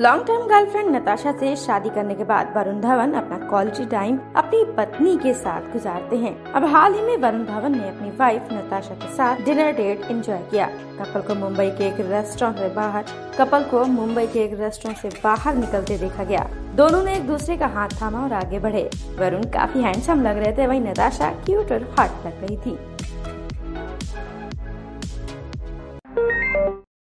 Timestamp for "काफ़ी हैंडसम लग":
19.50-20.38